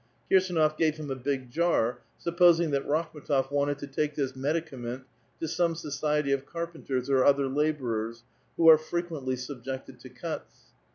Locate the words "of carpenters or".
6.31-7.23